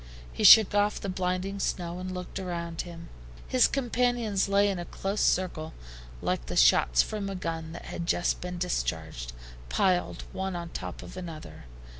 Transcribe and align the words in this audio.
He 0.33 0.43
shook 0.43 0.73
off 0.73 0.99
the 0.99 1.09
blinding 1.09 1.59
snow 1.59 1.99
and 1.99 2.11
looked 2.11 2.39
around 2.39 2.81
him. 2.81 3.09
His 3.47 3.67
companions 3.67 4.49
lay 4.49 4.67
in 4.67 4.79
a 4.79 4.85
close 4.85 5.21
circle 5.21 5.75
like 6.23 6.47
the 6.47 6.55
shots 6.55 7.03
from 7.03 7.29
a 7.29 7.35
gun 7.35 7.71
that 7.73 7.85
has 7.85 8.01
just 8.03 8.41
been 8.41 8.57
discharged, 8.57 9.31
piled 9.69 10.23
one 10.33 10.55
on 10.55 10.69
top 10.69 11.03
of 11.03 11.17
another. 11.17 11.65